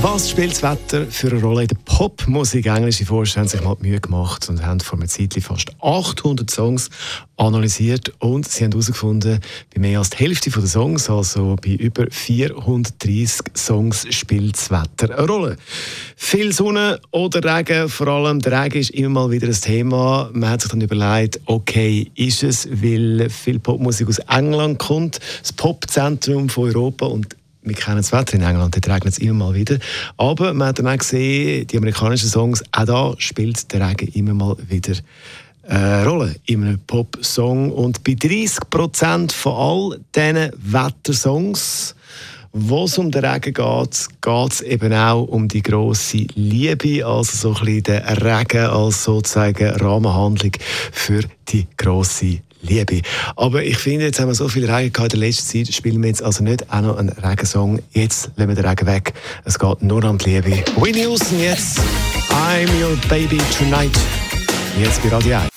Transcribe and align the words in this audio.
Was 0.00 0.30
spielt 0.30 0.52
das 0.52 0.62
Wetter 0.62 1.06
für 1.06 1.28
eine 1.28 1.40
Rolle 1.40 1.62
in 1.62 1.68
der 1.68 1.76
Popmusik? 1.84 2.66
Englische 2.66 3.04
Forscher 3.04 3.40
haben 3.40 3.48
sich 3.48 3.60
mal 3.64 3.74
die 3.80 3.88
Mühe 3.88 4.00
gemacht 4.00 4.48
und 4.48 4.64
haben 4.64 4.78
vor 4.78 4.96
einer 4.96 5.08
Zeit 5.08 5.34
fast 5.40 5.72
800 5.82 6.48
Songs 6.48 6.88
analysiert 7.36 8.12
und 8.20 8.46
sie 8.46 8.62
haben 8.62 8.70
herausgefunden, 8.70 9.40
bei 9.74 9.80
mehr 9.80 9.98
als 9.98 10.10
der 10.10 10.20
Hälfte 10.20 10.50
der 10.50 10.66
Songs, 10.66 11.10
also 11.10 11.56
bei 11.60 11.70
über 11.70 12.06
430 12.08 13.46
Songs, 13.56 14.06
spielt 14.10 14.56
das 14.56 14.70
Wetter 14.70 15.18
eine 15.18 15.26
Rolle. 15.26 15.56
Viel 16.14 16.52
Sonne 16.52 17.00
oder 17.10 17.56
Regen, 17.56 17.88
vor 17.88 18.06
allem 18.06 18.38
der 18.38 18.62
Regen 18.62 18.78
ist 18.78 18.90
immer 18.90 19.22
mal 19.22 19.30
wieder 19.32 19.48
ein 19.48 19.60
Thema. 19.60 20.30
Man 20.32 20.50
hat 20.50 20.62
sich 20.62 20.70
dann 20.70 20.80
überlegt, 20.80 21.40
okay, 21.46 22.08
ist 22.14 22.44
es, 22.44 22.68
weil 22.70 23.28
viel 23.30 23.58
Popmusik 23.58 24.08
aus 24.08 24.18
England 24.28 24.78
kommt, 24.78 25.18
das 25.42 25.52
Popzentrum 25.52 26.48
von 26.48 26.68
Europa 26.68 27.06
und 27.06 27.37
wir 27.68 27.76
kennen 27.76 27.98
das 27.98 28.12
Wetter 28.12 28.34
in 28.34 28.42
England, 28.42 28.74
dort 28.74 28.88
regnet 28.88 29.14
es 29.14 29.18
immer 29.18 29.46
mal 29.46 29.54
wieder. 29.54 29.78
Aber 30.16 30.54
man 30.54 30.68
hat 30.68 30.78
dann 30.78 30.88
auch 30.88 30.98
gesehen, 30.98 31.66
die 31.66 31.76
amerikanischen 31.76 32.28
Songs, 32.28 32.62
auch 32.72 32.84
da 32.84 33.14
spielt 33.18 33.72
der 33.72 33.88
Regen 33.88 34.08
immer 34.08 34.34
mal 34.34 34.56
wieder 34.68 34.94
eine 35.68 36.06
Rolle 36.06 36.36
in 36.46 36.64
einem 36.64 36.78
Pop-Song. 36.86 37.70
Und 37.70 38.02
bei 38.04 38.12
30% 38.12 39.32
von 39.32 39.52
all 39.52 40.00
diesen 40.14 40.50
Wettersongs, 40.56 41.94
wo 42.52 42.84
es 42.84 42.96
um 42.96 43.10
den 43.10 43.24
Regen 43.24 43.52
geht, 43.52 44.08
geht 44.20 44.52
es 44.52 44.60
eben 44.62 44.92
auch 44.92 45.24
um 45.24 45.48
die 45.48 45.62
grosse 45.62 46.26
Liebe, 46.34 47.04
also 47.04 47.54
so 47.54 47.60
ein 47.60 47.64
bisschen 47.66 47.82
den 47.82 48.02
Regen 48.02 48.66
als 48.66 49.04
sozusagen 49.04 49.68
Rahmenhandlung 49.68 50.52
für 50.92 51.24
die 51.48 51.66
grosse 51.76 52.40
Liebe. 52.62 53.02
Aber 53.36 53.62
ich 53.62 53.78
finde, 53.78 54.06
jetzt 54.06 54.20
haben 54.20 54.28
wir 54.28 54.34
so 54.34 54.48
viel 54.48 54.70
Regen 54.70 54.92
gehabt 54.92 55.14
in 55.14 55.20
der 55.20 55.28
letzten 55.28 55.64
Zeit, 55.64 55.74
spielen 55.74 56.02
wir 56.02 56.08
jetzt 56.08 56.22
also 56.22 56.42
nicht 56.42 56.70
auch 56.72 56.80
noch 56.80 56.96
einen 56.96 57.10
Regensong. 57.10 57.80
Jetzt 57.92 58.30
lassen 58.36 58.48
wir 58.48 58.54
den 58.54 58.66
Regen 58.66 58.86
weg. 58.86 59.14
Es 59.44 59.58
geht 59.58 59.82
nur 59.82 60.04
um 60.04 60.18
die 60.18 60.30
Liebe. 60.30 60.64
Winnie 60.76 61.02
Houston 61.02 61.40
jetzt. 61.40 61.80
I'm 62.30 62.68
your 62.82 62.96
baby 63.08 63.40
tonight. 63.56 63.96
Jetzt 64.78 65.02
bei 65.02 65.08
Radio 65.08 65.36
1. 65.36 65.48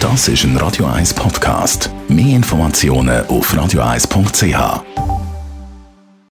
Das 0.00 0.28
ist 0.28 0.44
ein 0.44 0.56
Radio 0.56 0.86
1 0.86 1.14
Podcast. 1.14 1.90
Mehr 2.08 2.36
Informationen 2.36 3.26
auf 3.26 3.52
radio1.ch. 3.52 5.05